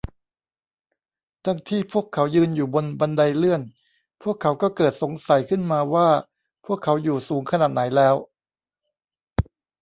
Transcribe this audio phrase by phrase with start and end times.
[1.45, 3.61] ดังที่พวกเขายืนอยู่บนบันไดเลื่อน
[4.23, 6.07] พวกเขาก็เกิดสงสัยขึ้นมาว่า
[6.65, 8.15] พวกเขาอยู่สูงขนาดไหนแล้ว